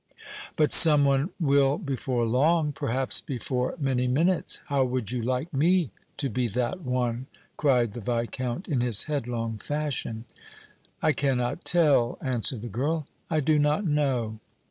[0.55, 4.59] "But some one will before long, perhaps before many minutes!
[4.65, 9.59] How would you like me to be that one!" cried the Viscount, in his headlong
[9.59, 10.25] fashion.
[11.03, 14.39] "I cannot tell," answered the girl, "I do not know!"